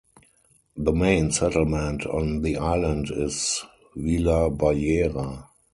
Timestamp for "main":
0.93-1.29